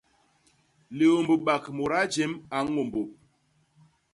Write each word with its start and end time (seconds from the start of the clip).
Liômbak 0.97 1.63
mudaa 1.77 2.05
jem 2.13 2.31
a 2.55 2.57
ñômbôp. 2.71 3.09